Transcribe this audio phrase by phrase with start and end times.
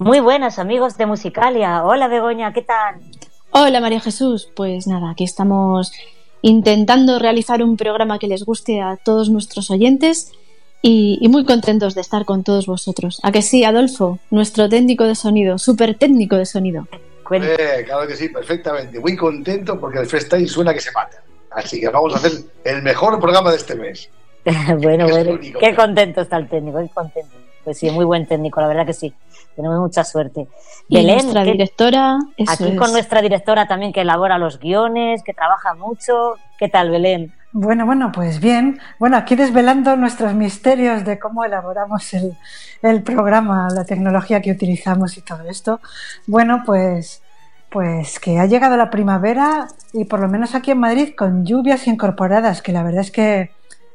[0.00, 1.84] Muy buenas amigos de Musicalia.
[1.84, 3.02] Hola Begoña, ¿qué tal?
[3.50, 5.92] Hola María Jesús, pues nada, aquí estamos
[6.40, 10.32] intentando realizar un programa que les guste a todos nuestros oyentes
[10.80, 13.20] y, y muy contentos de estar con todos vosotros.
[13.22, 14.18] ¿A que sí, Adolfo?
[14.30, 16.88] Nuestro técnico de sonido, súper técnico de sonido.
[17.32, 18.98] Eh, claro que sí, perfectamente.
[19.00, 21.22] Muy contento porque el freestyle suena que se mata.
[21.50, 22.32] Así que vamos a hacer
[22.64, 24.08] el mejor programa de este mes.
[24.78, 27.36] bueno, Es bueno, qué contento está el técnico, qué contento.
[27.64, 29.12] Pues sí, muy buen técnico, la verdad que sí.
[29.56, 30.46] Tenemos mucha suerte.
[30.88, 32.78] Y Belén, nuestra ¿qué- directora, eso aquí es.
[32.78, 36.34] con nuestra directora también que elabora los guiones, que trabaja mucho.
[36.58, 37.32] ¿Qué tal, Belén?
[37.52, 38.78] Bueno, bueno, pues bien.
[39.00, 42.36] Bueno, aquí desvelando nuestros misterios de cómo elaboramos el,
[42.82, 45.80] el programa, la tecnología que utilizamos y todo esto.
[46.28, 47.22] Bueno, pues,
[47.68, 51.86] pues que ha llegado la primavera y por lo menos aquí en Madrid con lluvias
[51.88, 53.50] incorporadas, que la verdad es que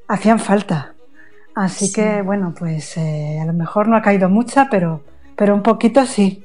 [0.07, 0.91] hacían falta.
[1.55, 1.93] Así Sí.
[1.93, 5.01] que, bueno, pues eh, a lo mejor no ha caído mucha, pero,
[5.35, 6.43] pero un poquito sí.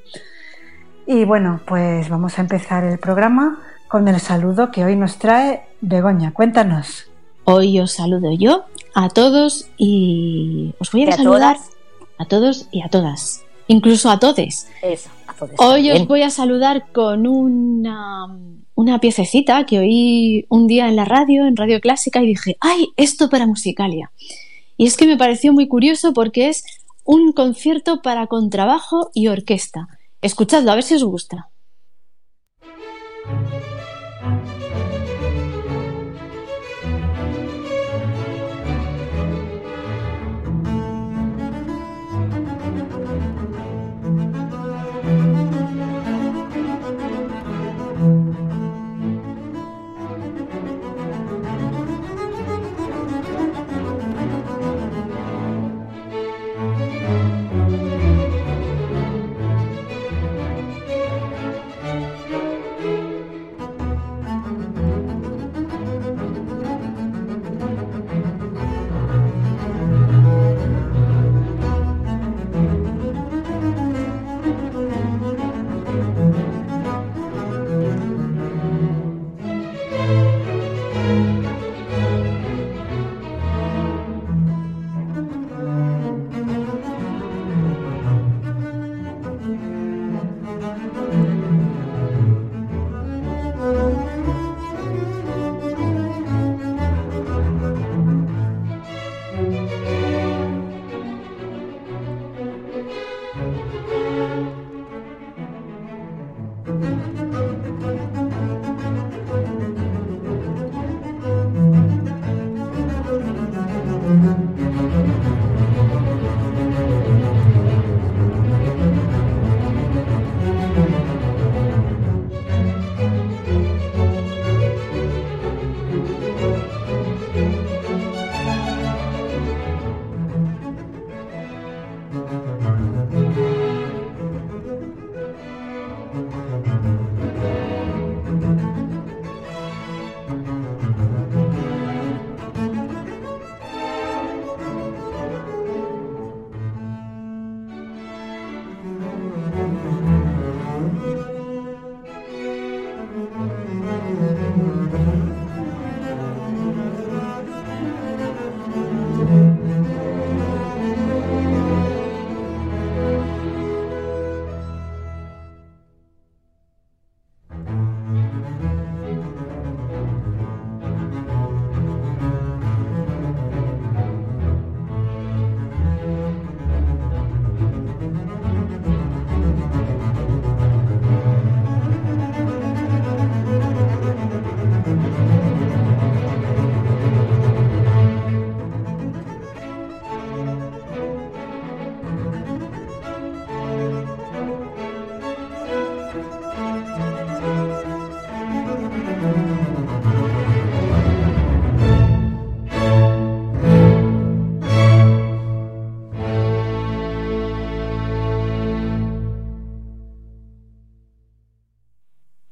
[1.06, 3.58] Y bueno, pues vamos a empezar el programa
[3.88, 6.32] con el saludo que hoy nos trae Begoña.
[6.32, 7.10] Cuéntanos.
[7.44, 8.64] Hoy os saludo yo
[8.94, 11.70] a todos y os voy a, ¿Y a saludar todas?
[12.18, 14.66] a todos y a todas, incluso a todos.
[14.82, 15.34] Eso, a.
[15.58, 18.26] Hoy os voy a saludar con una,
[18.74, 22.88] una piececita que oí un día en la radio, en Radio Clásica, y dije, ¡ay,
[22.96, 24.12] esto para Musicalia!
[24.76, 26.64] Y es que me pareció muy curioso porque es
[27.10, 29.88] un concierto para contrabajo y orquesta.
[30.21, 31.50] Escuchadlo, a ver si os gusta.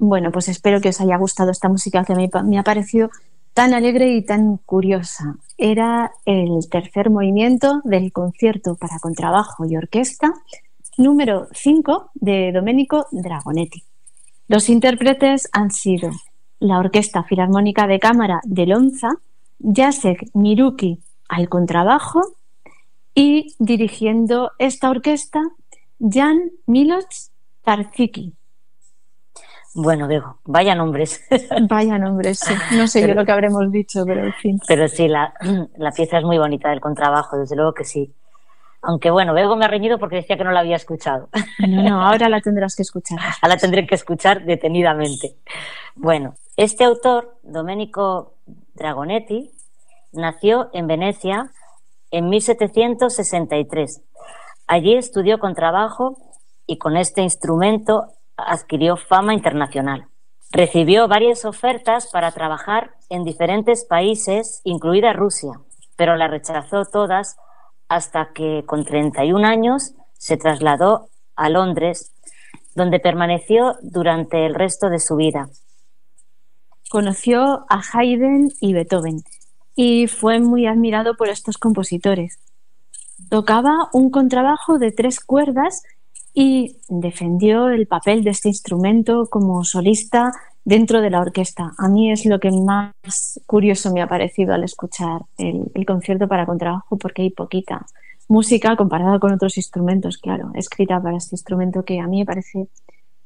[0.08, 3.10] Bueno, pues espero que os haya gustado esta música que me, me ha parecido
[3.52, 5.36] tan alegre y tan curiosa.
[5.58, 10.32] Era el tercer movimiento del concierto para contrabajo y orquesta
[10.96, 13.84] número 5 de Domenico Dragonetti.
[14.46, 16.10] Los intérpretes han sido
[16.58, 19.10] la Orquesta Filarmónica de Cámara de Lonza,
[19.58, 22.22] Jacek Miruki al contrabajo
[23.14, 25.42] y dirigiendo esta orquesta
[26.00, 27.28] Jan Miloš
[27.62, 28.37] Tarziki.
[29.80, 31.24] Bueno, digo, vaya nombres.
[31.68, 32.52] Vaya nombres, sí.
[32.76, 34.60] No sé yo lo que habremos dicho, pero en fin.
[34.66, 35.32] Pero sí, la,
[35.76, 38.12] la, pieza es muy bonita del contrabajo, desde luego que sí.
[38.82, 41.28] Aunque bueno, Bego me ha reñido porque decía que no la había escuchado.
[41.60, 43.20] No, no, ahora la tendrás que escuchar.
[43.20, 45.36] Ahora la tendré que escuchar detenidamente.
[45.94, 48.34] Bueno, este autor, Domenico
[48.74, 49.52] Dragonetti,
[50.10, 51.52] nació en Venecia
[52.10, 54.02] en 1763.
[54.66, 56.16] Allí estudió contrabajo
[56.66, 60.08] y con este instrumento adquirió fama internacional.
[60.50, 65.60] Recibió varias ofertas para trabajar en diferentes países, incluida Rusia,
[65.96, 67.36] pero la rechazó todas
[67.88, 72.14] hasta que con 31 años se trasladó a Londres,
[72.74, 75.48] donde permaneció durante el resto de su vida.
[76.90, 79.22] Conoció a Haydn y Beethoven
[79.74, 82.38] y fue muy admirado por estos compositores.
[83.28, 85.82] Tocaba un contrabajo de tres cuerdas
[86.34, 90.32] y defendió el papel de este instrumento como solista
[90.64, 91.72] dentro de la orquesta.
[91.78, 96.44] A mí es lo que más curioso me ha parecido al escuchar el, concierto para
[96.44, 97.86] contrabajo porque hay poquita
[98.28, 102.68] música comparada con otros instrumentos, claro, escrita para este instrumento que a mí me parece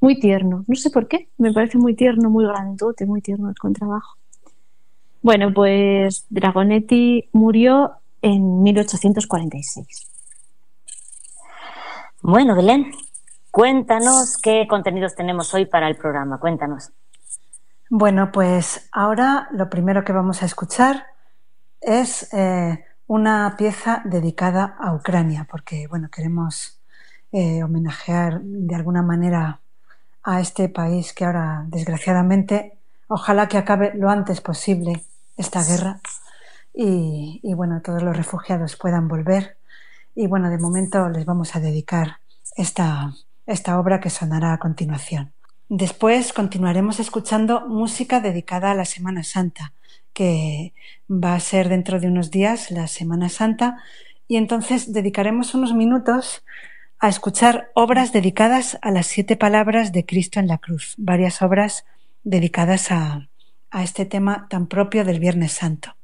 [0.00, 0.64] muy tierno.
[0.68, 4.16] No sé por qué, me parece muy tierno, muy grandote, muy tierno el contrabajo.
[5.20, 7.92] Bueno, pues Dragonetti murió
[8.22, 10.11] en 1846.
[12.24, 12.92] Bueno, Belén,
[13.50, 16.38] cuéntanos qué contenidos tenemos hoy para el programa.
[16.38, 16.92] Cuéntanos.
[17.90, 21.04] Bueno, pues ahora lo primero que vamos a escuchar
[21.80, 26.80] es eh, una pieza dedicada a Ucrania, porque bueno, queremos
[27.32, 29.60] eh, homenajear de alguna manera
[30.22, 35.04] a este país que ahora, desgraciadamente, ojalá que acabe lo antes posible
[35.36, 35.98] esta guerra
[36.72, 39.56] y, y bueno, todos los refugiados puedan volver
[40.14, 42.18] y bueno, de momento les vamos a dedicar
[42.56, 43.14] esta,
[43.46, 45.32] esta obra que sonará a continuación.
[45.68, 49.72] Después continuaremos escuchando música dedicada a la Semana Santa,
[50.12, 50.74] que
[51.08, 53.82] va a ser dentro de unos días la Semana Santa,
[54.28, 56.44] y entonces dedicaremos unos minutos
[56.98, 61.84] a escuchar obras dedicadas a las siete palabras de Cristo en la cruz, varias obras
[62.22, 63.28] dedicadas a,
[63.70, 65.96] a este tema tan propio del Viernes Santo.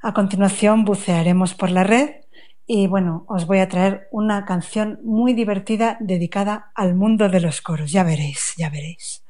[0.00, 2.23] A continuación bucearemos por la red
[2.66, 7.60] y bueno, os voy a traer una canción muy divertida dedicada al mundo de los
[7.60, 7.92] coros.
[7.92, 9.22] Ya veréis, ya veréis.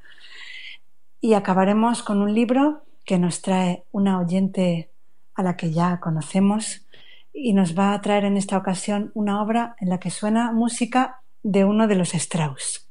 [1.20, 4.90] Y acabaremos con un libro que nos trae una oyente
[5.34, 6.86] a la que ya conocemos
[7.32, 11.20] y nos va a traer en esta ocasión una obra en la que suena música
[11.42, 12.88] de uno de los Strauss.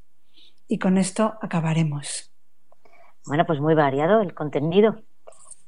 [0.68, 2.32] Y con esto acabaremos.
[3.26, 4.98] Bueno, pues muy variado el contenido.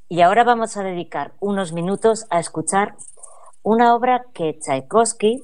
[0.10, 2.96] Y ahora vamos a dedicar unos minutos a escuchar
[3.66, 5.44] una obra que Tchaikovsky,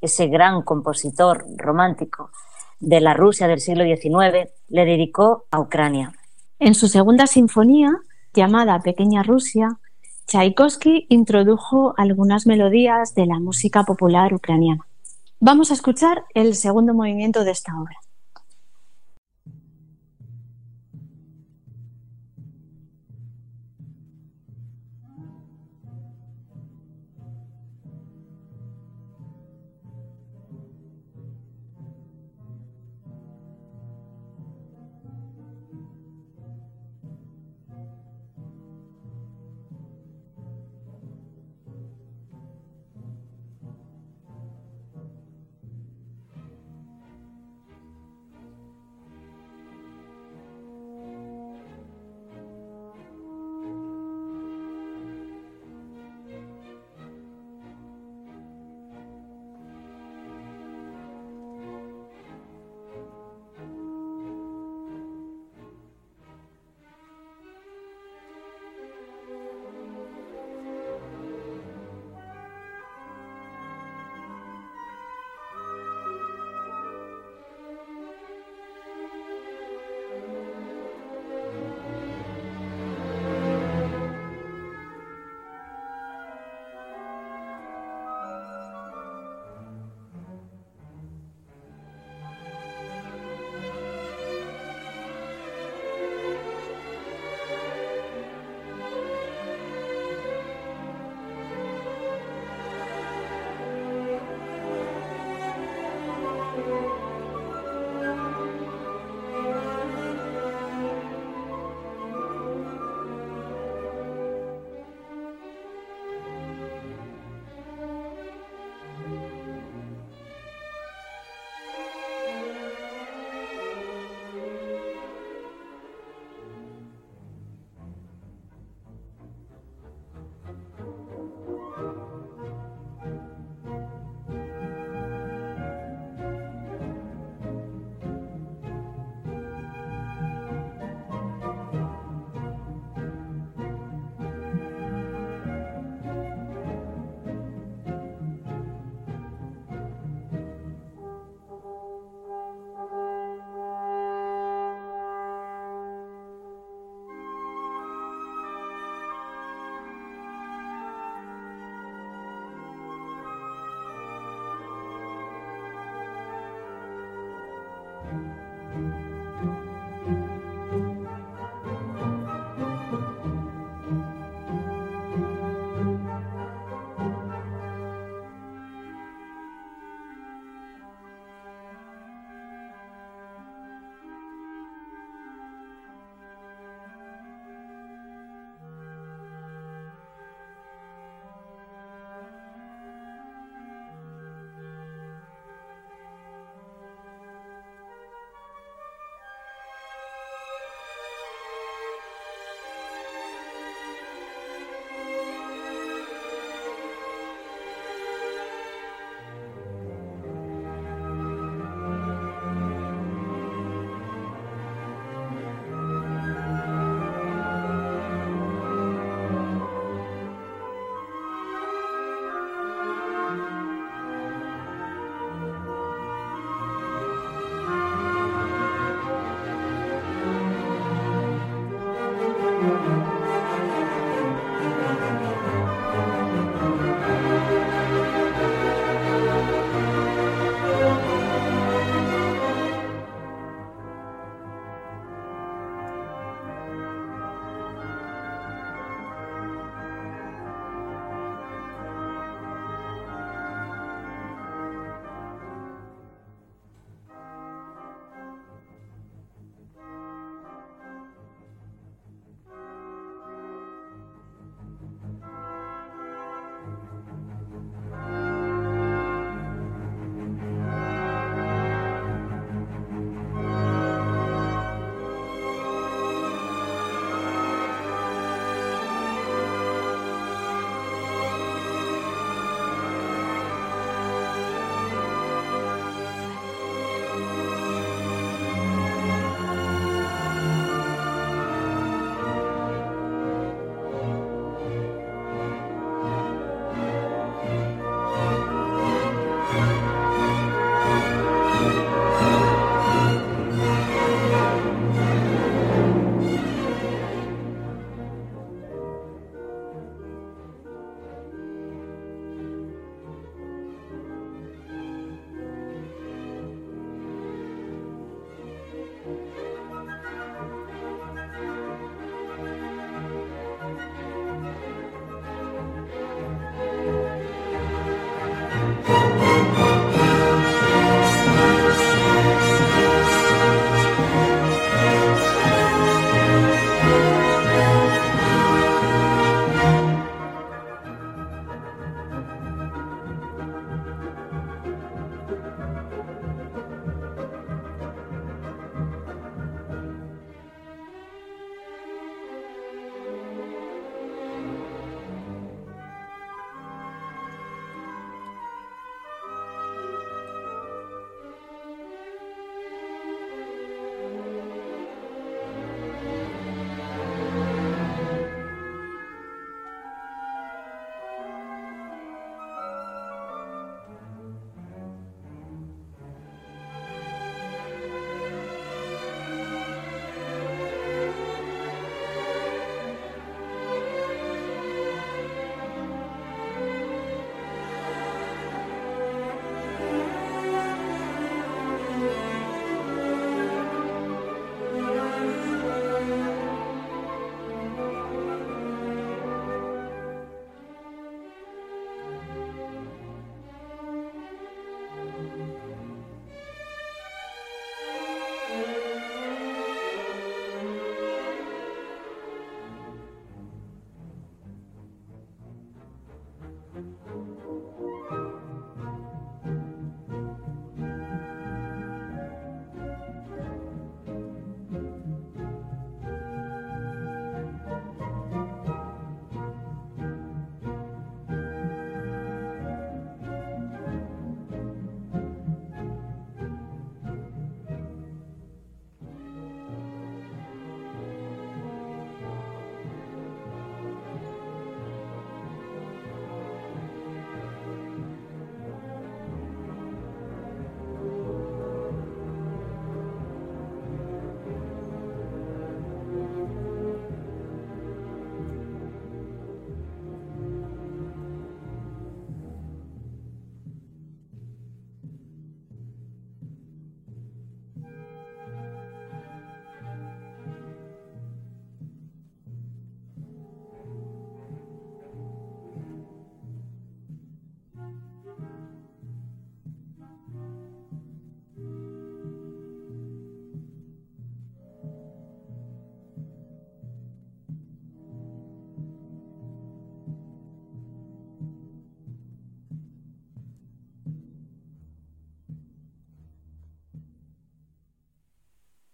[0.00, 2.30] ese gran compositor romántico
[2.78, 6.12] de la Rusia del siglo XIX, le dedicó a Ucrania.
[6.60, 7.90] En su segunda sinfonía,
[8.32, 9.80] llamada Pequeña Rusia,
[10.26, 14.86] Tchaikovsky introdujo algunas melodías de la música popular ucraniana.
[15.40, 17.96] Vamos a escuchar el segundo movimiento de esta obra.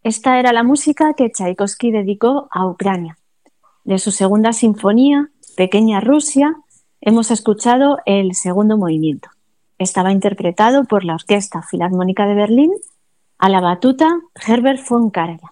[0.04, 3.18] Esta era la música que Tchaikovsky dedicó a Ucrania.
[3.84, 6.56] De su segunda sinfonía, Pequeña Rusia,
[7.00, 9.28] hemos escuchado el segundo movimiento.
[9.78, 12.72] Estaba interpretado por la Orquesta Filarmónica de Berlín
[13.38, 15.51] a la batuta Herbert von Karajan.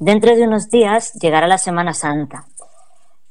[0.00, 2.46] Dentro de unos días llegará la Semana Santa.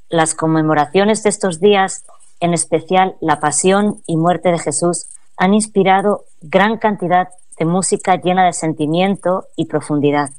[0.07, 2.05] Las conmemoraciones de estos días,
[2.39, 8.45] en especial la pasión y muerte de Jesús, han inspirado gran cantidad de música llena
[8.45, 10.29] de sentimiento y profundidad.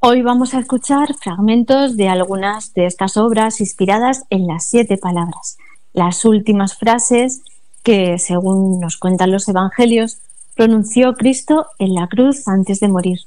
[0.00, 5.56] Hoy vamos a escuchar fragmentos de algunas de estas obras inspiradas en las siete palabras,
[5.92, 7.42] las últimas frases
[7.84, 10.18] que, según nos cuentan los evangelios,
[10.56, 13.20] pronunció Cristo en la cruz antes de morir.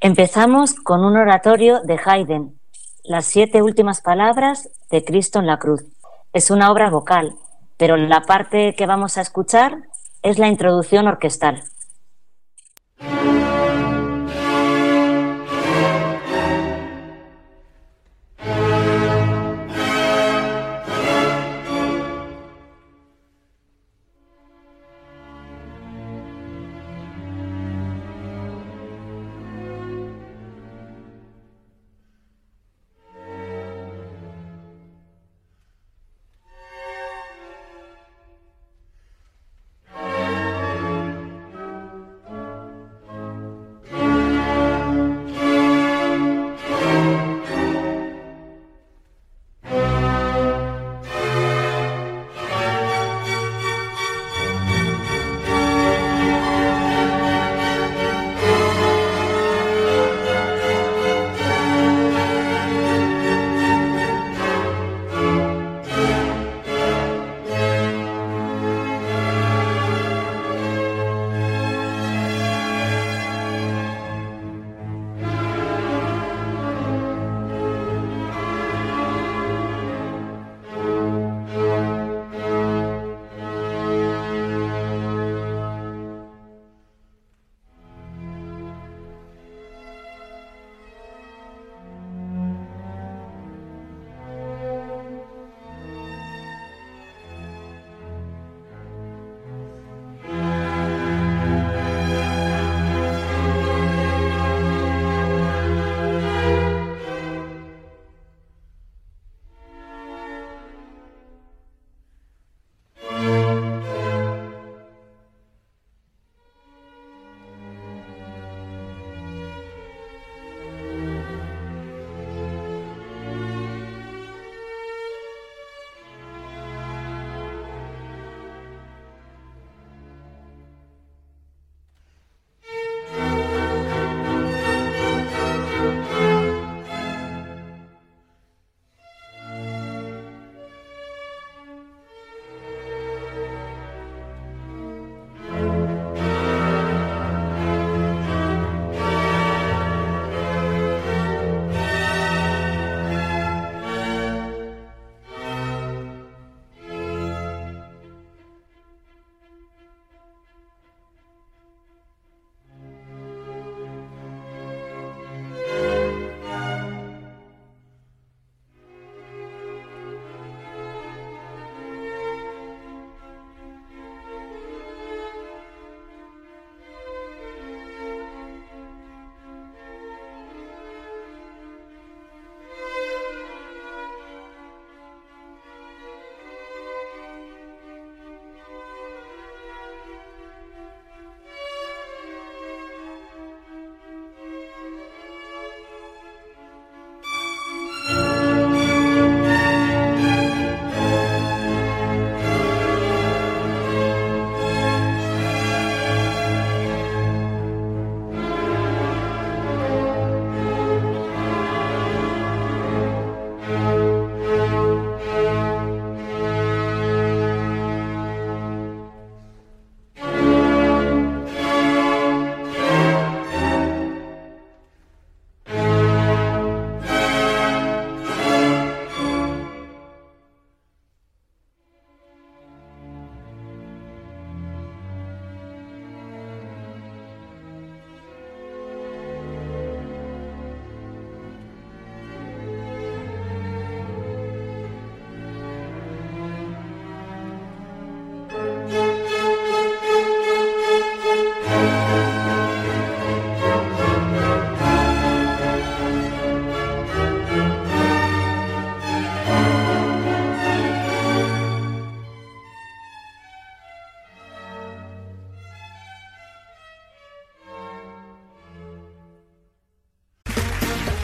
[0.00, 2.56] Empezamos con un oratorio de Haydn,
[3.02, 5.84] las siete últimas palabras de Cristo en la cruz.
[6.32, 7.34] Es una obra vocal,
[7.76, 9.78] pero la parte que vamos a escuchar
[10.22, 11.64] es la introducción orquestal.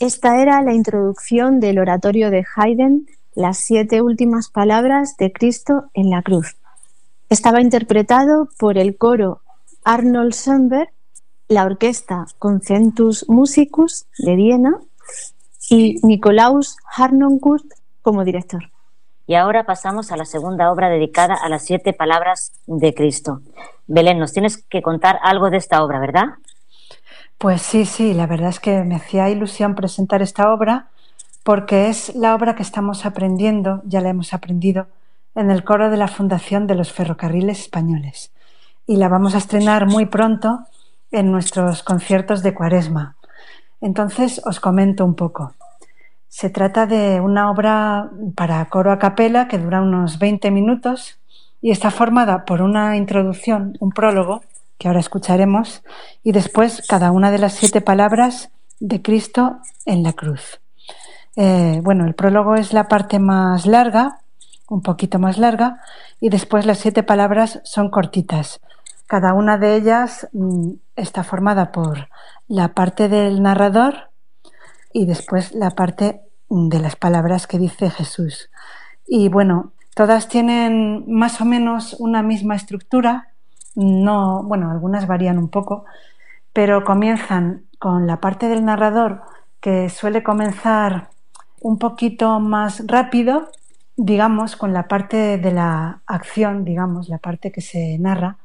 [0.00, 6.10] Esta era la introducción del oratorio de Haydn, las siete últimas palabras de Cristo en
[6.10, 6.56] la cruz.
[7.28, 9.42] Estaba interpretado por el coro
[9.84, 10.90] Arnold Schoenberg,
[11.46, 14.80] la orquesta Concentus Musicus de Viena
[15.70, 17.66] y Nikolaus Harnoncourt
[18.02, 18.72] como director.
[19.28, 23.42] Y ahora pasamos a la segunda obra dedicada a las siete palabras de Cristo.
[23.86, 26.24] Belén, nos tienes que contar algo de esta obra, ¿verdad?
[27.38, 30.88] Pues sí, sí, la verdad es que me hacía ilusión presentar esta obra
[31.42, 34.86] porque es la obra que estamos aprendiendo, ya la hemos aprendido,
[35.34, 38.32] en el coro de la Fundación de los Ferrocarriles Españoles.
[38.86, 40.60] Y la vamos a estrenar muy pronto
[41.10, 43.16] en nuestros conciertos de Cuaresma.
[43.80, 45.52] Entonces os comento un poco.
[46.28, 51.18] Se trata de una obra para coro a capela que dura unos 20 minutos
[51.60, 54.42] y está formada por una introducción, un prólogo,
[54.78, 55.82] que ahora escucharemos,
[56.22, 60.60] y después cada una de las siete palabras de Cristo en la cruz.
[61.36, 64.20] Eh, bueno, el prólogo es la parte más larga,
[64.68, 65.80] un poquito más larga,
[66.20, 68.60] y después las siete palabras son cortitas.
[69.06, 72.08] Cada una de ellas mm, está formada por
[72.48, 74.10] la parte del narrador
[74.92, 78.50] y después la parte mm, de las palabras que dice Jesús.
[79.06, 83.28] Y bueno, todas tienen más o menos una misma estructura,
[83.74, 85.84] no, bueno, algunas varían un poco,
[86.52, 89.22] pero comienzan con la parte del narrador
[89.60, 91.10] que suele comenzar
[91.60, 93.50] un poquito más rápido,
[93.96, 98.36] digamos, con la parte de la acción, digamos, la parte que se narra,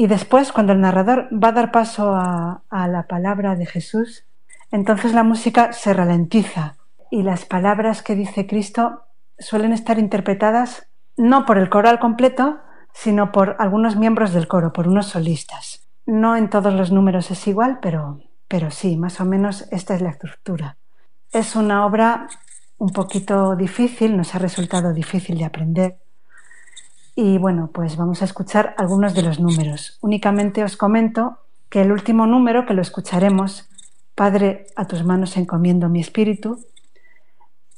[0.00, 4.24] y después cuando el narrador va a dar paso a, la palabra de Jesús,
[4.70, 6.76] entonces la música se ralentiza.
[7.10, 9.02] Y las palabras que dice Cristo
[9.40, 12.60] suelen estar interpretadas no por el coro al completo,
[12.92, 15.86] sino por algunos miembros del coro, por unos solistas.
[16.06, 20.00] No en todos los números es igual, pero, pero sí, más o menos esta es
[20.00, 20.76] la estructura.
[21.32, 22.28] Es una obra
[22.78, 25.98] un poquito difícil, nos ha resultado difícil de aprender.
[27.14, 29.98] Y bueno, pues vamos a escuchar algunos de los números.
[30.00, 33.68] Únicamente os comento que el último número, que lo escucharemos,
[34.14, 36.64] Padre, a tus manos encomiendo mi espíritu,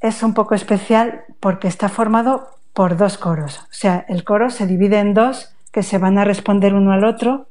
[0.00, 3.58] es un poco especial porque está formado por dos coros.
[3.58, 7.04] O sea, el coro se divide en dos que se van a responder uno al
[7.04, 7.48] otro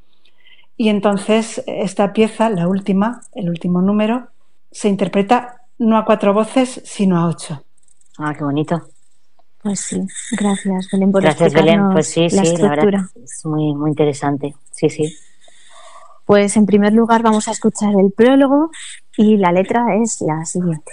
[0.78, 4.30] y entonces esta pieza, la última, el último número,
[4.72, 7.64] se interpreta no a cuatro voces, sino a ocho.
[8.18, 8.82] Ah, qué bonito.
[9.62, 10.02] Pues sí,
[10.38, 11.90] gracias Belén por Gracias, Belén.
[11.92, 12.86] Pues sí, la sí, la estructura.
[12.86, 14.56] verdad es muy, muy interesante.
[14.72, 15.14] Sí, sí.
[16.26, 18.72] Pues en primer lugar vamos a escuchar el prólogo
[19.18, 20.92] y la letra es la siguiente.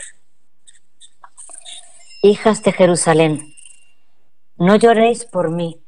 [2.22, 3.54] Hijas de Jerusalén,
[4.58, 5.82] no lloréis por mí,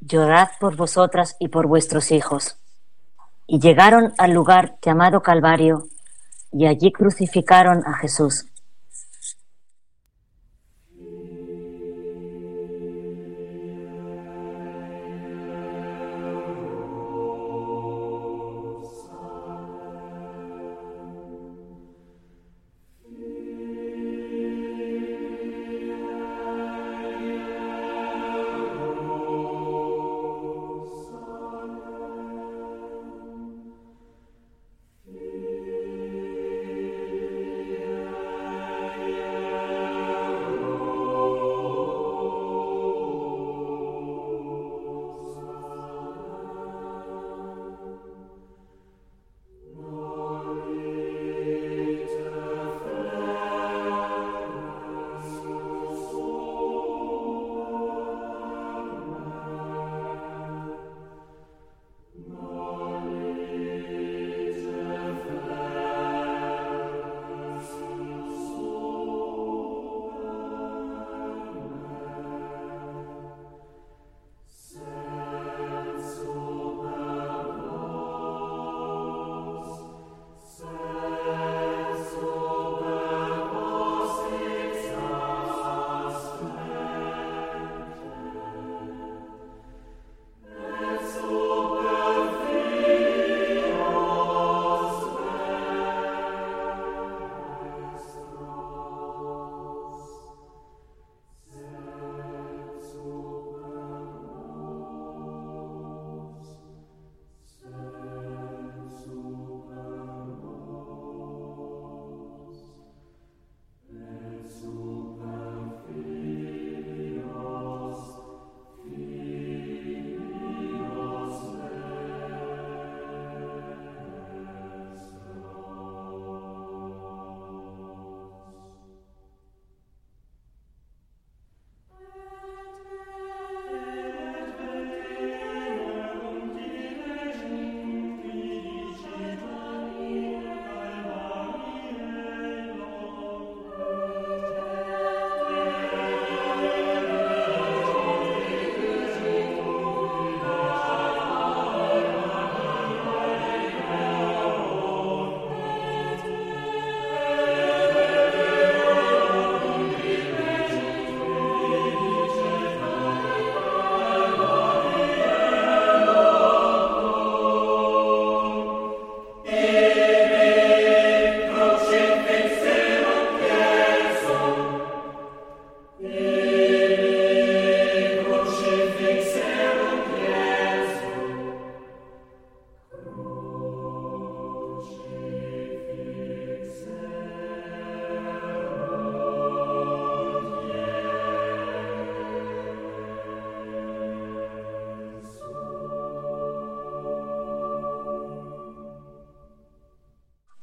[0.00, 2.56] llorad por vosotras y por vuestros hijos.
[3.46, 5.88] Y llegaron al lugar llamado Calvario,
[6.52, 8.46] y allí crucificaron a Jesús.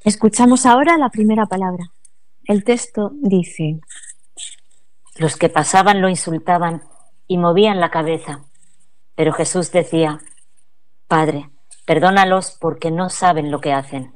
[0.06, 1.90] Escuchamos ahora la primera palabra.
[2.44, 3.80] El texto dice,
[5.16, 6.84] Los que pasaban lo insultaban
[7.26, 8.44] y movían la cabeza.
[9.16, 10.20] Pero Jesús decía,
[11.08, 11.50] Padre,
[11.86, 14.15] perdónalos porque no saben lo que hacen.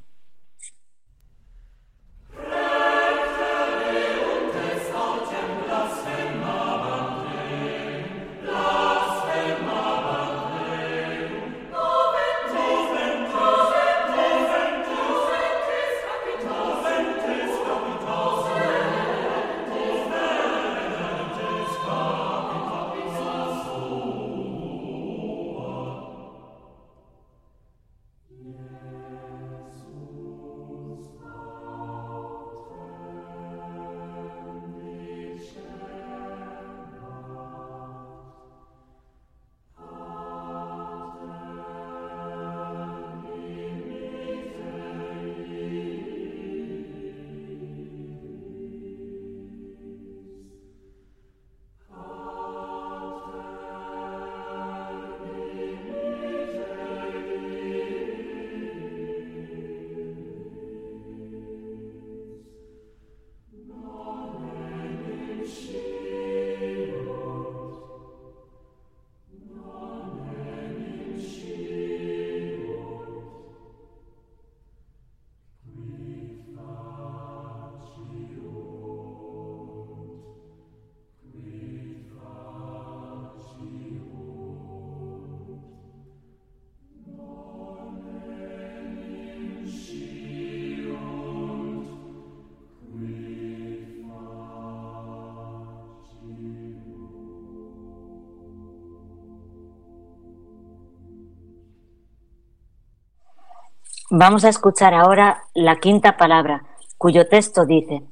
[104.13, 106.65] Vamos a escuchar ahora la quinta palabra,
[106.99, 108.03] cuyo texto dice,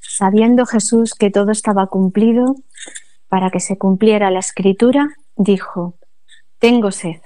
[0.00, 2.54] Sabiendo Jesús que todo estaba cumplido,
[3.28, 5.94] para que se cumpliera la escritura, dijo,
[6.60, 7.20] Tengo sed.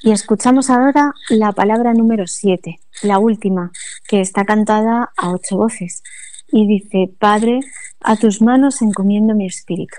[0.00, 3.72] Y escuchamos ahora la palabra número 7, la última,
[4.06, 6.02] que está cantada a ocho voces.
[6.48, 7.60] Y dice, Padre,
[8.00, 9.96] a tus manos encomiendo mi espíritu.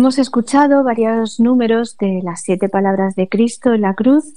[0.00, 4.32] Hemos escuchado varios números de las siete palabras de Cristo en la cruz,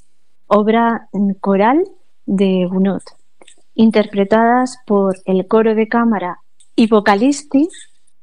[0.45, 1.07] obra
[1.39, 1.85] coral
[2.25, 3.01] de Gounod,
[3.73, 6.41] interpretadas por el coro de cámara
[6.75, 7.69] y vocalisti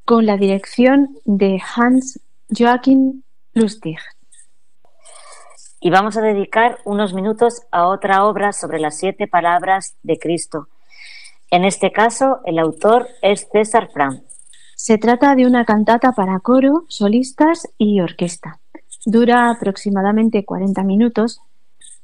[0.05, 2.21] con la dirección de Hans
[2.51, 3.23] Joachim
[3.55, 4.01] Lustig.
[5.81, 10.69] Y vamos a dedicar unos minutos a otra obra sobre las siete palabras de Cristo.
[11.51, 14.30] En este caso, el autor es César Frank.
[14.83, 18.61] Se trata de una cantata para coro, solistas y orquesta.
[19.05, 21.43] Dura aproximadamente 40 minutos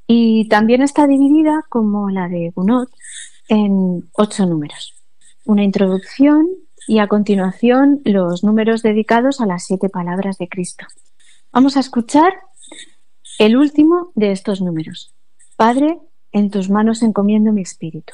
[0.06, 2.88] y también está dividida, como la de Gounod,
[3.48, 5.02] en ocho números.
[5.46, 6.48] Una introducción
[6.86, 10.84] y a continuación los números dedicados a las siete palabras de Cristo.
[11.52, 12.34] Vamos a escuchar
[13.38, 15.14] el último de estos números.
[15.56, 15.98] Padre,
[16.30, 18.12] en tus manos encomiendo mi espíritu.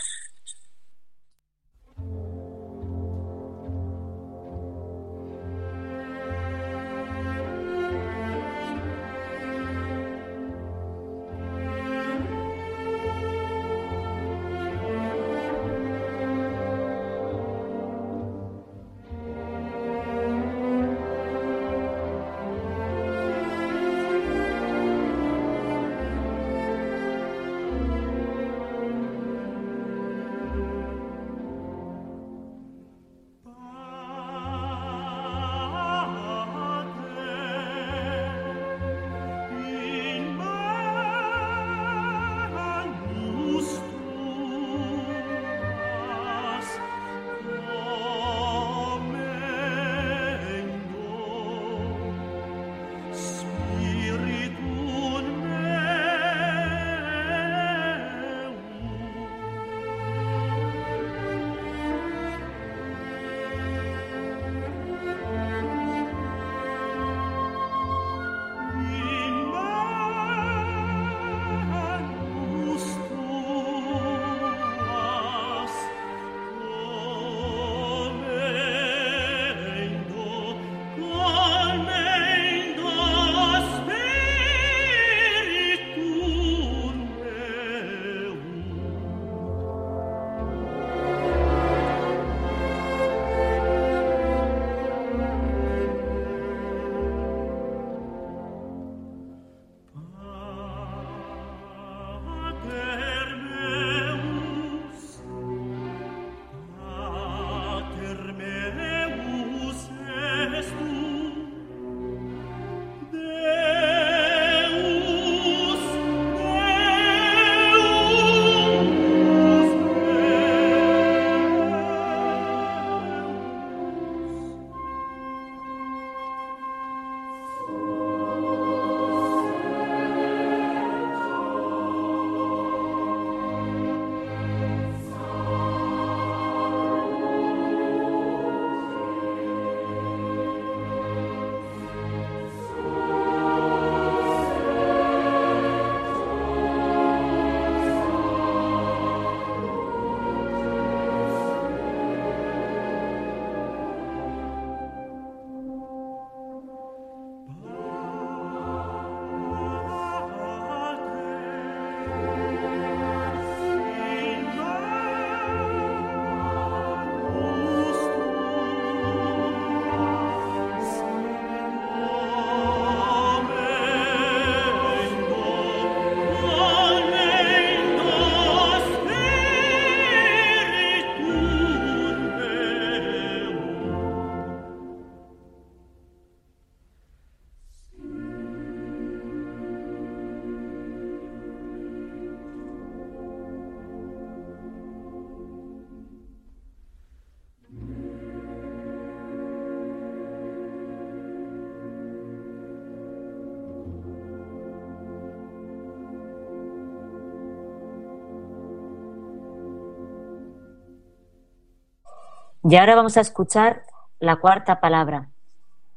[212.64, 213.82] Y ahora vamos a escuchar
[214.20, 215.30] la cuarta palabra.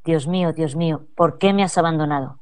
[0.03, 2.39] Dios mío, Dios mío, ¿por qué me has abandonado?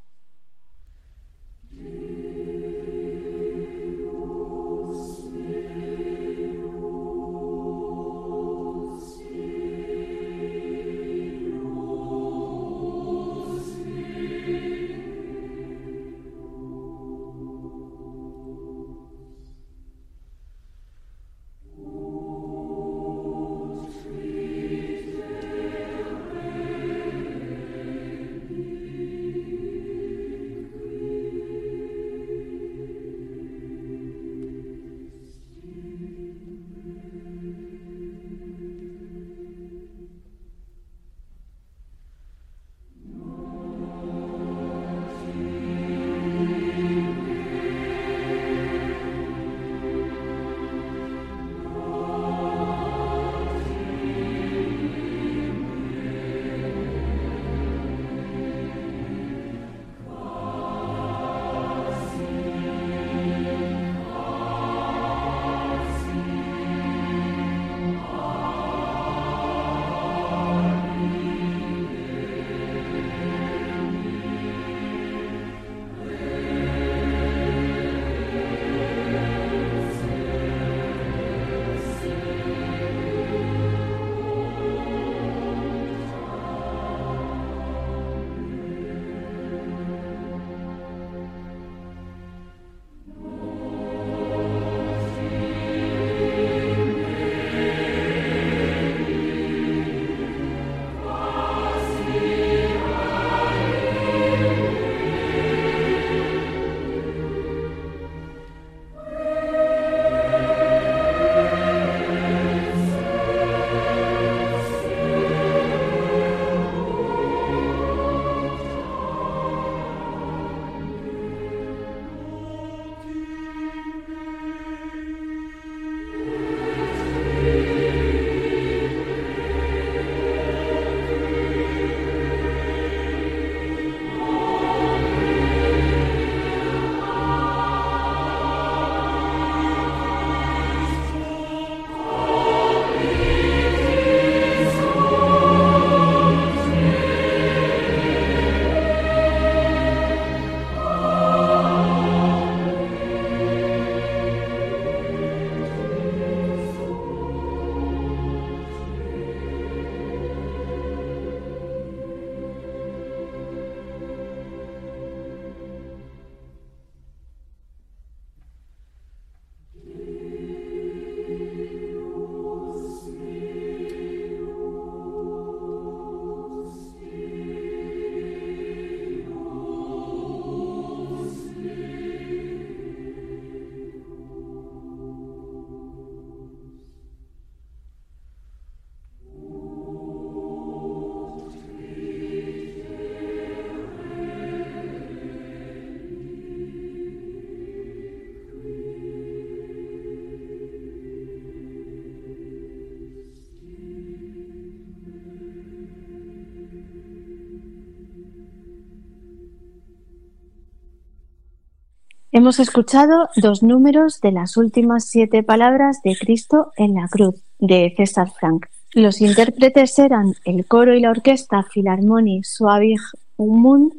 [212.35, 217.93] Hemos escuchado dos números de las últimas siete palabras de Cristo en la cruz, de
[217.95, 218.65] César Frank.
[218.93, 222.99] Los intérpretes eran el coro y la orquesta Philharmonie Suavig
[223.37, 223.93] Mund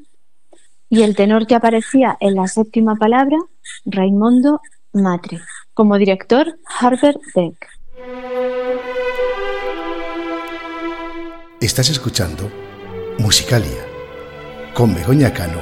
[0.91, 3.39] y el tenor que aparecía en la séptima palabra,
[3.85, 4.61] Raimondo
[4.93, 5.39] Matre.
[5.73, 7.69] Como director, Harbert Beck.
[11.61, 12.51] Estás escuchando
[13.21, 13.87] Musicalia
[14.75, 15.61] con Begoña Cano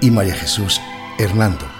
[0.00, 0.80] y María Jesús
[1.20, 1.73] Hernando.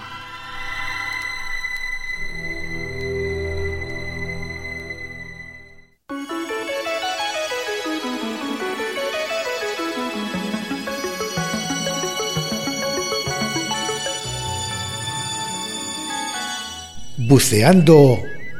[17.35, 18.17] Buceando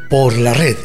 [0.10, 0.76] por la red.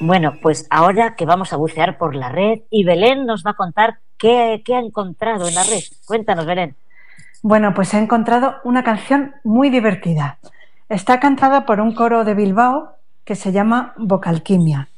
[0.00, 3.54] Bueno, pues ahora que vamos a bucear por la red y Belén nos va a
[3.54, 5.82] contar qué, ha encontrado en la red.
[6.06, 6.76] Cuéntanos, Belén.
[7.42, 10.38] Bueno, pues he encontrado una canción muy divertida.
[10.88, 14.88] Está cantada por un coro de Bilbao que se llama Vocalquimia.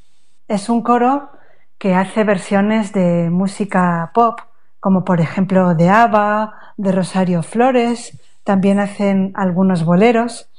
[0.47, 1.29] Es un coro
[1.77, 4.39] que hace versiones de música pop,
[4.79, 10.49] como por ejemplo de ABBA, de Rosario Flores, también hacen algunos boleros.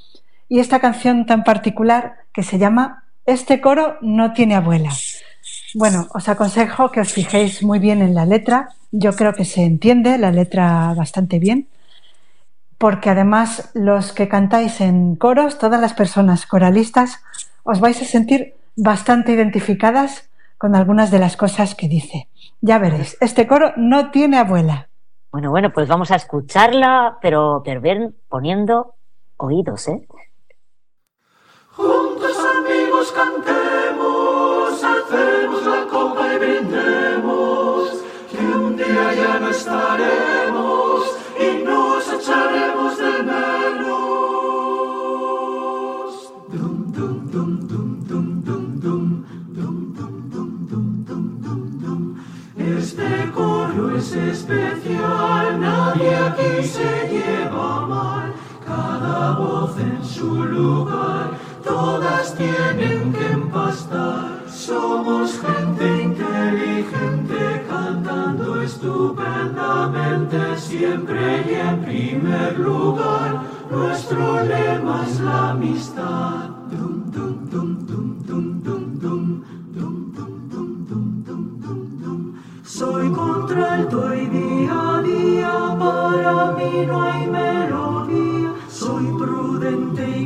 [0.49, 4.91] Y esta canción tan particular que se llama Este coro no tiene abuela.
[5.77, 8.69] Bueno, os aconsejo que os fijéis muy bien en la letra.
[8.93, 11.67] Yo creo que se entiende la letra bastante bien,
[12.77, 17.21] porque además los que cantáis en coros, todas las personas coralistas,
[17.63, 22.29] os vais a sentir bastante identificadas con algunas de las cosas que dice.
[22.61, 24.87] Ya veréis, este coro no tiene abuela.
[25.29, 28.95] Bueno, bueno, pues vamos a escucharla, pero, pero ven poniendo
[29.35, 30.07] oídos, ¿eh?
[31.71, 33.54] Juntos amigos cantemos,
[35.15, 37.89] alcemos la copa y brindemos,
[38.31, 41.03] que un día ya no estaremos
[41.39, 43.95] y nos echaremos de menos.
[46.51, 49.23] Dum, dum, dum, dum, dum, dum, dum,
[49.55, 52.15] dum, dum, dum, dum, dum, dum, dum.
[52.57, 58.33] Este coro es especial, nadie aquí se lleva mal,
[58.65, 61.31] cada voz en su lugar,
[61.65, 64.43] todas tienen que empastar.
[64.47, 73.41] Somos gente inteligente cantando estupendamente siempre y en primer lugar.
[73.69, 76.49] Nuestro lema es la amistad.
[76.71, 79.41] Dum, dum, dum, dum, dum, dum, dum,
[79.73, 82.35] dum, dum, dum, dum, dum, dum, dum.
[82.63, 88.53] Soy contralto y día a día para mí no hay melodía.
[88.69, 89.34] Soy y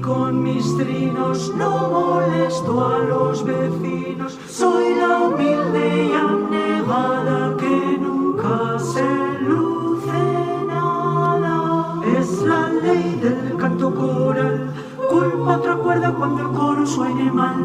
[0.09, 4.39] con mis trinos no molesto a los vecinos.
[4.49, 9.07] Soy la humilde y abnegada que nunca se
[9.47, 10.23] luce
[10.67, 12.01] nada.
[12.17, 14.73] Es la ley del canto coral.
[15.11, 17.59] Culpa otra cuerda cuando el coro suene mal.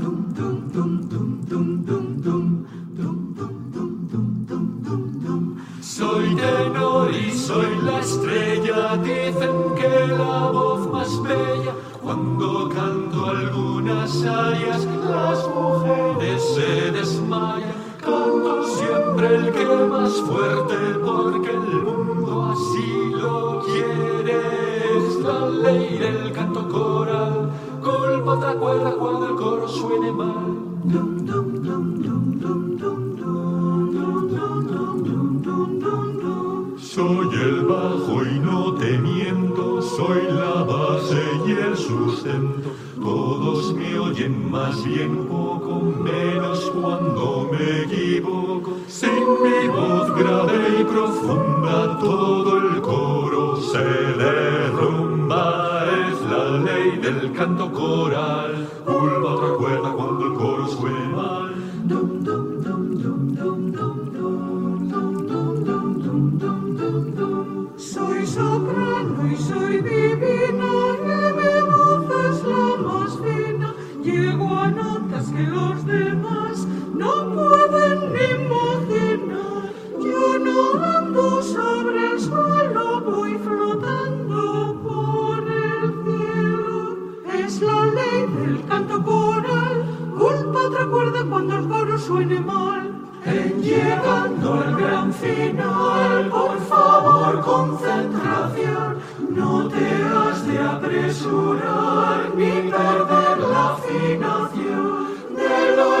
[0.00, 0.64] Dum, dum.
[5.80, 10.63] Soy tenor y soy la estrella, dicen que la voz
[44.74, 45.28] más bien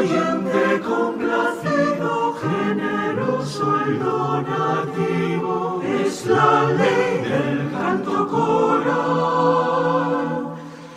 [0.04, 5.82] oyente complacido, generoso y donativo.
[5.82, 8.84] Es la ley del canto coral.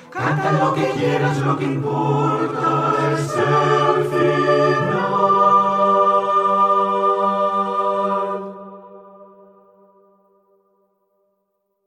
[0.09, 4.97] Canta lo que quieras, lo que importa es el final.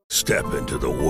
[0.09, 1.10] Step into the world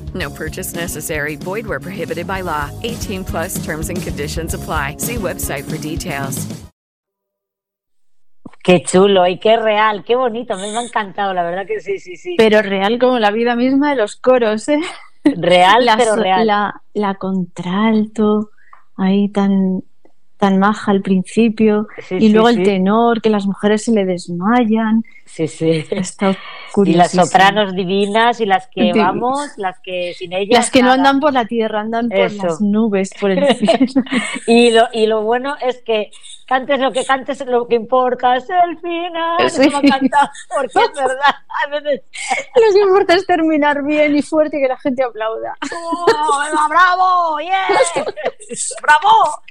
[0.13, 1.35] No purchase necessary.
[1.35, 2.69] Void where prohibited by law.
[2.83, 4.97] 18 plus terms and conditions apply.
[4.97, 6.47] See website for details.
[8.63, 10.55] Qué chulo y qué real, qué bonito.
[10.55, 12.35] Me ha encantado, la verdad que sí, sí, sí.
[12.37, 14.79] Pero real como la vida misma de los coros, ¿eh?
[15.23, 16.45] Real, la, pero real.
[16.45, 18.51] La, la contralto,
[18.97, 19.81] ahí tan,
[20.37, 22.57] tan maja al principio, Sí, y sí, luego sí.
[22.59, 25.03] el tenor, que las mujeres se le desmayan.
[25.33, 25.85] Sí, sí.
[25.91, 26.35] Está
[26.85, 30.57] Y las sopranos divinas y las que vamos, las que sin ellas.
[30.59, 32.43] Las que no andan por la tierra, andan por Eso.
[32.45, 34.03] las nubes, por el cielo.
[34.47, 36.11] Y lo, y lo bueno es que
[36.47, 39.49] cantes lo que cantes, lo que importa es el final.
[39.49, 39.69] Sí.
[39.73, 41.35] Ha encantado, porque es verdad.
[41.65, 42.01] A veces.
[42.55, 45.57] Lo que importa es terminar bien y fuerte y que la gente aplauda.
[45.73, 47.39] ¡Oh, ¡Bravo!
[47.39, 47.67] ¡Yeah!
[48.81, 49.41] ¡Bravo!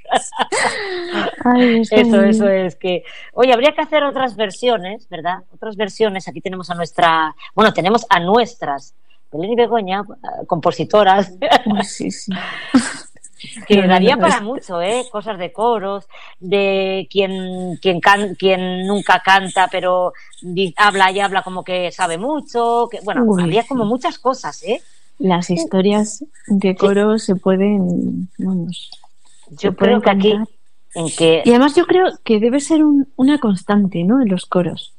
[1.44, 3.04] Ay, Eso, eso es que.
[3.34, 5.38] Oye, habría que hacer otras versiones, ¿verdad?
[5.54, 6.28] Otras versiones.
[6.28, 7.34] Aquí tenemos a nuestra.
[7.54, 8.94] Bueno, tenemos a nuestras.
[9.32, 11.32] Belén y Begoña, eh, compositoras.
[11.84, 12.32] Sí, sí.
[13.66, 15.04] que daría para mucho, ¿eh?
[15.10, 16.06] Cosas de coros,
[16.40, 20.12] de quien, quien, can- quien nunca canta, pero
[20.76, 22.88] habla y habla como que sabe mucho.
[22.90, 23.68] Que, bueno, Uy, sí.
[23.68, 24.82] como muchas cosas, ¿eh?
[25.18, 28.90] Las historias de coro se pueden, vamos,
[29.50, 30.38] Yo pueden creo que aquí,
[30.94, 31.42] en que.
[31.44, 34.20] Y además yo creo que debe ser un- una constante, ¿no?
[34.22, 34.94] En los coros.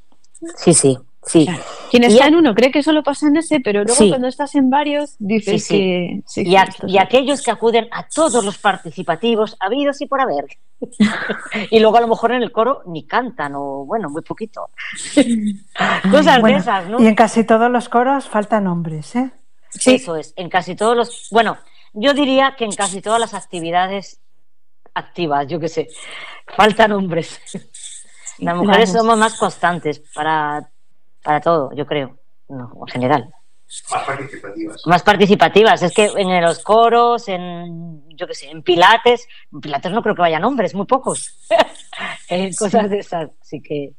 [0.56, 1.46] Sí, sí, sí.
[1.90, 4.08] Quien Y está a- en uno cree que solo pasa en ese, pero luego Sí.
[4.08, 5.74] cuando estás en varios dices Sí, sí.
[5.78, 6.22] que...
[6.26, 6.98] sí, y, sí, a- esto y sí.
[6.98, 10.46] aquellos que acuden a todos los participativos habidos y por haber.
[11.70, 14.68] y luego a lo mejor en el coro ni cantan, o bueno, muy poquito.
[16.10, 17.00] Cosas Bueno, de esas, ¿no?
[17.00, 19.30] Y en casi todos los coros faltan hombres, ¿eh?
[19.86, 21.28] Eso es, en casi todos los.
[21.30, 21.56] Bueno,
[21.94, 24.20] yo diría que en casi todas las actividades
[24.94, 25.88] activas, yo qué sé,
[26.46, 27.40] faltan hombres.
[28.42, 29.04] Las mujeres Claro.
[29.04, 30.68] somos más constantes para,
[31.22, 32.18] para todo, yo creo,
[32.48, 33.30] no, en general.
[33.90, 34.86] Más participativas.
[34.86, 39.92] Más participativas, es que en los coros, en, yo qué sé, en pilates, en pilates
[39.92, 41.38] no creo que vayan hombres, muy pocos.
[42.28, 43.92] En cosas de esas, así que.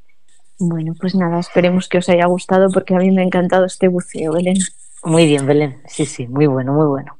[0.58, 3.86] Bueno, pues nada, esperemos que os haya gustado porque a mí me ha encantado este
[3.88, 4.56] buceo, Belén.
[5.04, 7.18] Muy bien, Belén, sí, sí, muy bueno, muy bueno.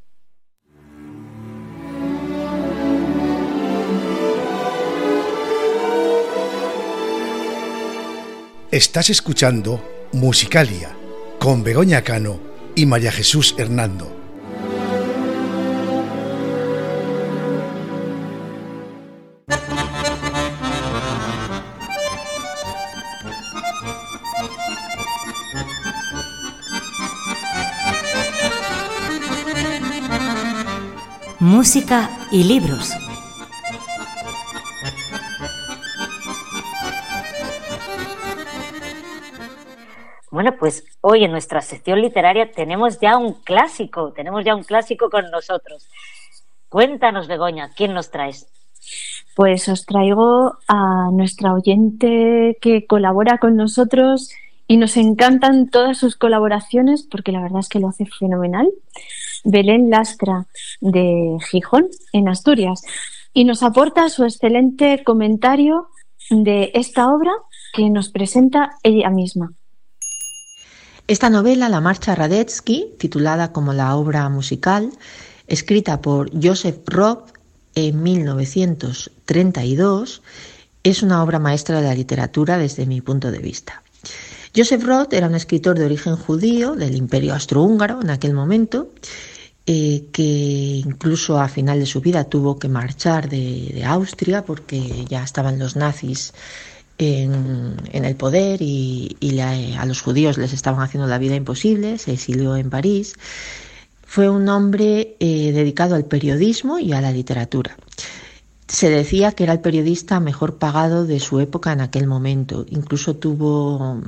[8.74, 10.96] Estás escuchando Musicalia
[11.38, 12.40] con Begoña Cano
[12.74, 14.12] y María Jesús Hernando.
[31.38, 32.90] Música y libros.
[40.34, 45.08] Bueno, pues hoy en nuestra sección literaria tenemos ya un clásico, tenemos ya un clásico
[45.08, 45.88] con nosotros.
[46.68, 48.48] Cuéntanos, Begoña, ¿quién nos traes?
[49.36, 54.32] Pues os traigo a nuestra oyente que colabora con nosotros
[54.66, 58.68] y nos encantan todas sus colaboraciones porque la verdad es que lo hace fenomenal.
[59.44, 60.46] Belén Lastra
[60.80, 62.82] de Gijón, en Asturias,
[63.32, 65.86] y nos aporta su excelente comentario
[66.28, 67.30] de esta obra
[67.72, 69.52] que nos presenta ella misma.
[71.06, 74.90] Esta novela, La Marcha Radetzky, titulada como la obra musical,
[75.46, 77.28] escrita por Joseph Roth
[77.74, 80.22] en 1932,
[80.82, 83.82] es una obra maestra de la literatura desde mi punto de vista.
[84.56, 88.88] Joseph Roth era un escritor de origen judío del Imperio Austrohúngaro en aquel momento,
[89.66, 95.22] eh, que incluso a final de su vida tuvo que marchar de Austria porque ya
[95.22, 96.32] estaban los nazis
[96.98, 102.12] en, el poder y, la- a los judíos les estaban haciendo la vida imposible, se
[102.12, 103.14] exilió en París.
[104.06, 107.76] Fue un hombre eh, dedicado al periodismo y a la literatura.
[108.68, 112.64] Se decía que era el periodista mejor pagado de su época en aquel momento.
[112.70, 114.00] Incluso tuvo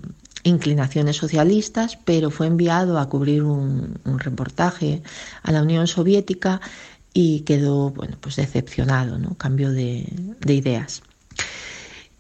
[0.45, 5.03] inclinaciones socialistas, pero fue enviado a cubrir un, un reportaje
[5.43, 6.61] a la Unión Soviética
[7.12, 9.34] y quedó bueno, pues decepcionado, ¿no?
[9.37, 10.07] Cambio de,
[10.41, 11.03] de ideas.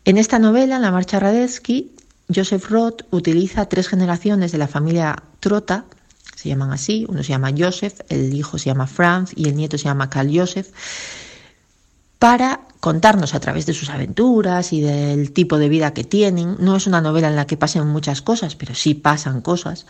[0.06, 1.90] En esta novela, La Marcha Radetzky,
[2.32, 5.84] Joseph Roth utiliza tres generaciones de la familia Trota,
[6.36, 9.76] se llaman así, uno se llama Joseph, el hijo se llama Franz y el nieto
[9.78, 10.68] se llama Karl Joseph,
[12.20, 16.54] para contarnos a través de sus aventuras y del tipo de vida que tienen.
[16.60, 19.86] No es una novela en la que pasen muchas cosas, pero sí pasan cosas.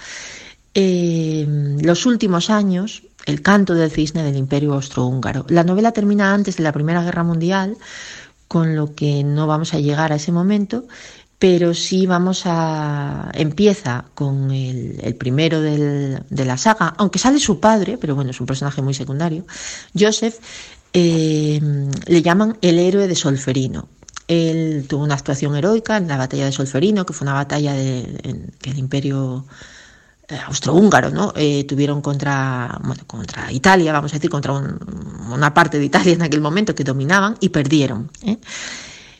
[0.72, 5.44] Eh, los últimos años, el canto del cisne del imperio austrohúngaro.
[5.50, 7.76] La novela termina antes de la Primera Guerra Mundial,
[8.48, 10.84] con lo que no vamos a llegar a ese momento,
[11.38, 13.30] pero sí vamos a...
[13.34, 18.46] empieza con el, primero de la saga, aunque sale su padre, pero bueno, es un
[18.46, 19.44] personaje muy secundario,
[19.98, 20.36] Joseph,
[20.92, 21.60] eh,
[22.06, 23.88] le llaman el héroe de Solferino.
[24.28, 28.50] Él tuvo una actuación heroica en la batalla de Solferino, que fue una batalla de,
[28.60, 29.44] que el imperio
[30.46, 31.32] austrohúngaro ¿no?
[31.36, 36.40] Eh, tuvieron contra, contra Italia, vamos a decir, contra una parte de Italia en aquel
[36.40, 38.10] momento que dominaban y perdieron.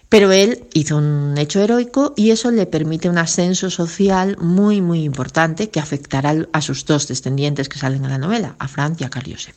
[0.08, 5.02] Pero él hizo un hecho heroico y eso le permite un ascenso social muy, muy
[5.02, 9.04] importante que afectará a sus dos descendientes que salen en la novela, a Franz y
[9.04, 9.56] a Carl Joseph.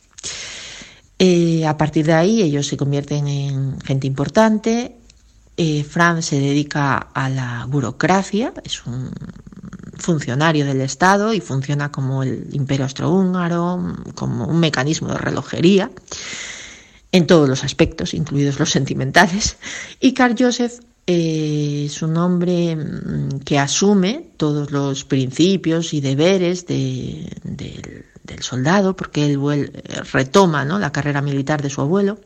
[1.18, 4.96] Eh, a partir de ahí ellos se convierten en gente importante.
[5.56, 9.10] Eh, Franz se dedica a la burocracia, es un
[9.98, 15.90] funcionario del Estado y funciona como el imperio austrohúngaro, como un mecanismo de relojería
[17.12, 19.56] en todos los aspectos, incluidos los sentimentales.
[20.00, 26.66] Y Carl Joseph eh, es un hombre mm, que asume todos los principios y deberes
[26.66, 27.26] del
[28.40, 29.72] soldado, porque él
[30.12, 32.20] retoma la carrera militar de su abuelo,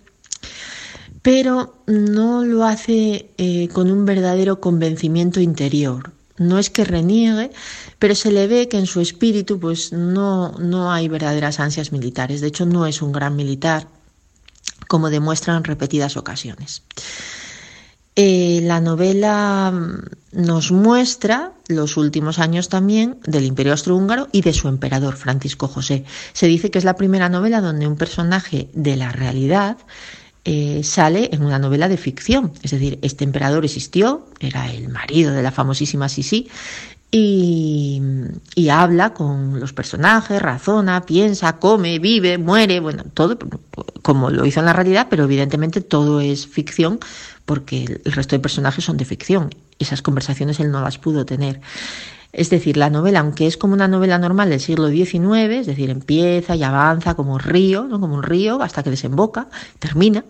[1.25, 6.12] pero no lo hace eh, con un verdadero convencimiento interior.
[6.37, 7.51] No es que reniegue,
[7.99, 12.43] pero se le ve que en su espíritu pues no, no hay verdaderas ansias militares.
[12.43, 13.89] De hecho, no es un gran militar,
[14.87, 16.83] como demuestra en repetidas ocasiones.
[18.16, 24.53] Eh, la novela mm, nos muestra los últimos años también del Imperio Austrohúngaro y de
[24.53, 26.05] su emperador, Francisco José.
[26.35, 29.79] Se dice que es la primera novela donde un personaje de la realidad
[30.45, 32.53] eh, sale en una novela de ficción.
[32.62, 36.49] Es decir, este emperador existió, era el marido de la famosísima Sisi,
[37.11, 38.03] y,
[38.57, 43.38] y, habla con los personajes, razona, piensa, come, vive, muere, bueno, todo
[44.03, 46.99] como lo hizo en la realidad, pero evidentemente todo es ficción
[47.45, 49.51] porque el resto de personajes son de ficción.
[49.78, 51.61] Esas conversaciones él no las pudo tener.
[52.37, 55.89] Es decir, la novela, aunque es como una novela normal del siglo XIX, es decir,
[55.89, 58.01] empieza y avanza como un río, ¿no?
[58.01, 59.47] como un río, hasta que desemboca,
[59.78, 60.24] termina,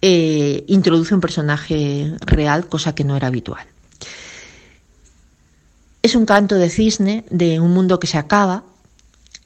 [0.00, 3.66] eh, introduce un personaje real, cosa que no era habitual.
[6.02, 8.64] Es un canto de cisne de un mundo que se acaba,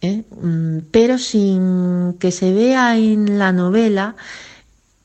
[0.00, 0.22] ¿eh?
[0.40, 4.14] mm, pero sin que se vea en la novela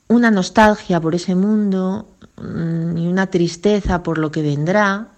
[0.07, 5.12] una nostalgia por ese mundo mm, y una tristeza por lo que vendrá.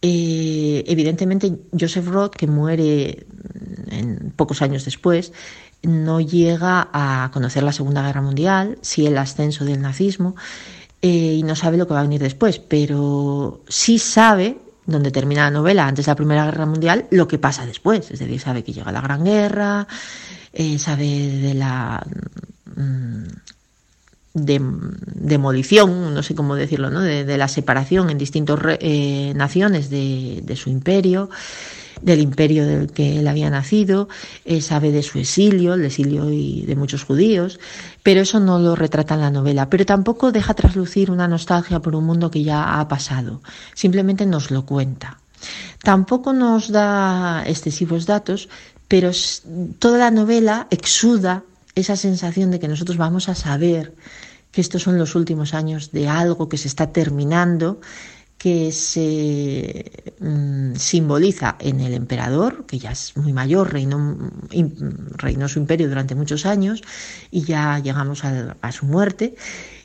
[0.00, 3.26] Eh, evidentemente, Joseph Roth, que muere
[3.90, 5.32] en pocos años después,
[5.82, 10.36] no llega a conocer la Segunda Guerra Mundial, sí el ascenso del nazismo,
[11.02, 15.44] eh, y no sabe lo que va a venir después, pero sí sabe donde termina
[15.44, 18.10] la novela, antes de la Primera Guerra Mundial, lo que pasa después.
[18.10, 19.86] Es decir, sabe que llega la Gran Guerra,
[20.52, 22.04] eh, sabe de la
[22.74, 23.24] mm,
[24.44, 24.60] de,
[25.14, 27.00] demolición, no sé cómo decirlo, ¿no?
[27.00, 31.30] de, la separación en distintas eh, naciones de, su imperio
[32.02, 34.08] del imperio del que él había nacido,
[34.44, 37.58] eh, sabe de su exilio, el exilio y de muchos judíos,
[38.04, 39.68] pero eso no lo retrata en la novela.
[39.68, 43.42] Pero tampoco deja traslucir una nostalgia por un mundo que ya ha pasado,
[43.74, 45.18] simplemente nos lo cuenta.
[45.82, 48.48] Tampoco nos da excesivos datos,
[48.88, 49.10] pero
[49.78, 51.42] toda la novela exuda
[51.74, 53.94] esa sensación de que nosotros vamos a saber
[54.50, 57.80] que estos son los últimos años de algo que se está terminando
[58.38, 64.16] que se mm, simboliza en el emperador, que ya es muy mayor, reinó,
[65.16, 66.82] reinó su imperio durante muchos años
[67.32, 69.34] y ya llegamos a, su muerte,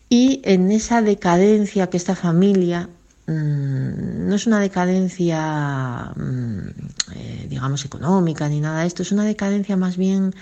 [0.08, 2.90] y en esa decadencia que esta familia
[3.26, 6.60] mm, no es una decadencia, mm,
[7.16, 10.36] eh, digamos, económica ni nada de esto, es una decadencia más bien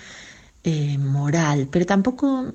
[0.64, 2.46] eh, moral, pero tampoco,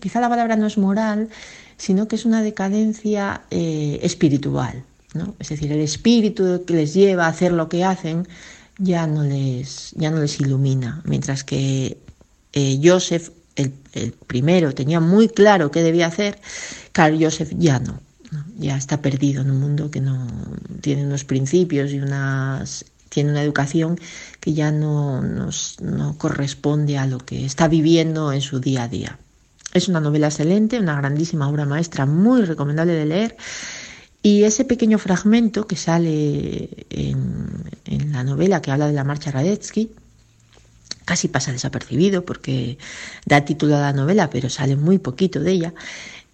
[0.00, 1.28] quizá la palabra no es moral,
[1.76, 4.84] sino que es una decadencia eh, espiritual.
[5.14, 5.34] ¿no?
[5.38, 8.26] Es decir, el espíritu que les lleva a hacer lo que hacen
[8.78, 11.98] ya no les, ya no les ilumina, mientras que
[12.52, 13.72] eh, Joseph, el,
[14.26, 16.38] primero, tenía muy claro qué debía hacer,
[16.92, 18.00] Carl Joseph ya no,
[18.56, 20.26] ya está perdido en un mundo que no
[20.80, 24.00] tiene unos principios y unas tiene una educación
[24.40, 29.18] que ya no, no corresponde a lo que está viviendo en su día a día.
[29.74, 33.36] Es una novela excelente, una grandísima obra maestra, muy recomendable de leer.
[34.22, 39.90] Y ese pequeño fragmento que sale en, la novela que habla de la marcha Radetzky,
[41.04, 42.78] casi pasa desapercibido porque
[43.26, 45.74] da título a la novela, pero sale muy poquito de ella.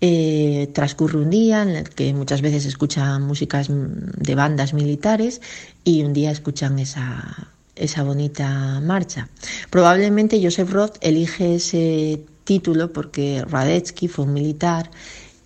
[0.03, 5.41] Eh, transcurre un día en el que muchas veces escuchan músicas de bandas militares
[5.85, 9.29] y un día escuchan esa, esa bonita marcha.
[9.71, 14.91] Probablemente Joseph Roth elige ese título porque Radetzky fue un militar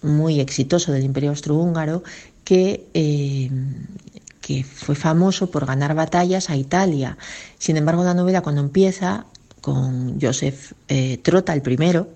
[0.02, 2.02] muy exitoso del Imperio Austrohúngaro
[2.42, 3.50] que, eh,
[4.40, 7.16] que fue famoso por ganar batallas a Italia.
[7.58, 9.26] Sin embargo, la novela cuando empieza
[9.60, 12.08] con Joseph eh, Trota, el primero,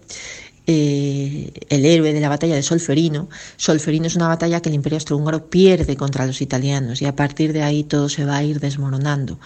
[0.66, 3.28] eh, el héroe de la batalla de Solferino.
[3.56, 7.52] Solferino es una batalla que el Imperio Austrohúngaro pierde contra los italianos y a partir
[7.52, 9.38] de ahí todo se va a ir desmoronando.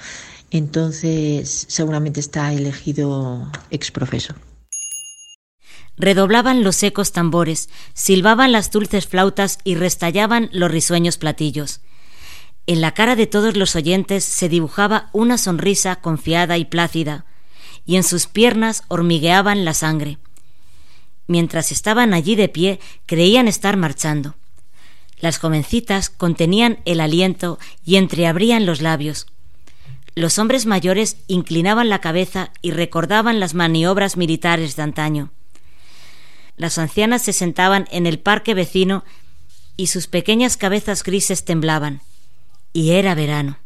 [0.51, 4.35] Entonces, seguramente está elegido exprofeso.
[5.97, 11.81] Redoblaban los secos tambores, silbaban las dulces flautas y restallaban los risueños platillos.
[12.67, 17.25] En la cara de todos los oyentes se dibujaba una sonrisa confiada y plácida,
[17.85, 20.19] y en sus piernas hormigueaban la sangre.
[21.29, 24.35] Mientras estaban allí de pie, creían estar marchando.
[25.21, 29.27] Las jovencitas contenían el aliento y entreabrían los labios.
[30.15, 35.31] Los hombres mayores inclinaban la cabeza y recordaban las maniobras militares de antaño.
[36.57, 39.05] Las ancianas se sentaban en el parque vecino
[39.77, 42.01] y sus pequeñas cabezas grises temblaban.
[42.73, 43.59] Y era verano.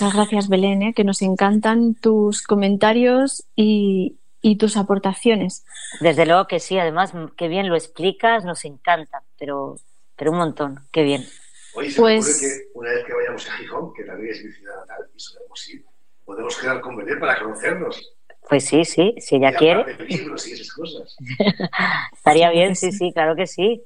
[0.00, 0.94] Muchas gracias, Belén, ¿eh?
[0.94, 4.16] que nos encantan tus comentarios y,
[4.60, 5.64] tus aportaciones.
[5.98, 9.74] Desde luego que sí, además, qué bien lo explicas, nos encanta, pero,
[10.14, 11.26] pero un montón, qué bien.
[11.74, 12.40] Oye, se pues...
[12.40, 15.10] me ocurre que una vez que vayamos a Gijón, que también es mi ciudad natal
[15.12, 15.84] y solemos ir,
[16.24, 18.14] podemos quedar con Belén para conocernos.
[18.48, 19.96] Pues sí, sí, si ella quiere.
[19.96, 21.16] De libros y esas cosas.
[22.12, 23.82] Estaría bien, sí, sí, claro que sí.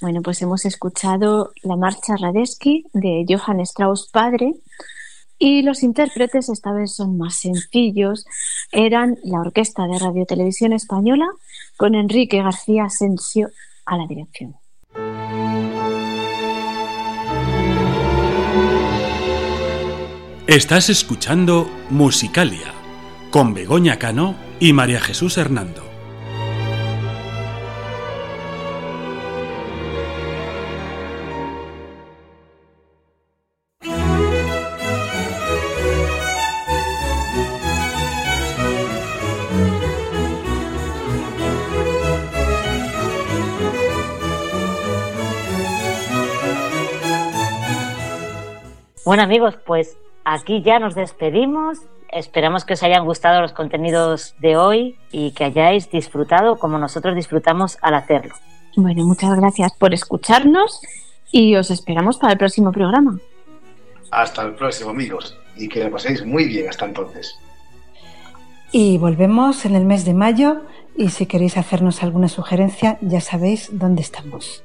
[0.00, 4.54] Bueno, pues hemos escuchado la marcha Radetzky de Johann Strauss padre
[5.38, 8.26] y los intérpretes esta vez son más sencillos.
[8.72, 11.26] Eran la Orquesta de Radio Televisión Española
[11.76, 13.50] con Enrique García Asensio
[13.86, 14.56] a la dirección.
[20.46, 22.74] Estás escuchando Musicalia
[23.30, 25.93] con Begoña Cano y María Jesús Hernando.
[49.14, 51.78] Bueno amigos, pues aquí ya nos despedimos.
[52.10, 57.14] Esperamos que os hayan gustado los contenidos de hoy y que hayáis disfrutado como nosotros
[57.14, 58.34] disfrutamos al hacerlo.
[58.74, 60.80] Bueno, muchas gracias por escucharnos
[61.30, 63.20] y os esperamos para el próximo programa.
[64.10, 67.38] Hasta el próximo, amigos, y que lo paséis muy bien hasta entonces.
[68.72, 70.62] Y volvemos en el mes de mayo
[70.96, 74.64] y si queréis hacernos alguna sugerencia ya sabéis dónde estamos.